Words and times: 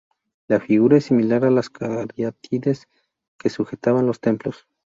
La 0.47 0.59
figura 0.59 0.97
es 0.97 1.05
similar 1.05 1.45
a 1.45 1.51
las 1.51 1.69
cariátides 1.69 2.87
que 3.37 3.51
sujetaban 3.51 4.07
los 4.07 4.19
templos. 4.19 4.67